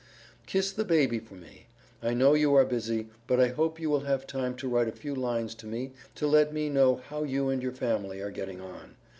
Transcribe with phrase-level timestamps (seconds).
[0.47, 1.67] Kiss the baby for me.
[2.01, 4.91] I know you are busy but I hope you will have time to write a
[4.91, 8.59] few lines to me to let me know how you and your family are getting
[8.61, 8.95] on.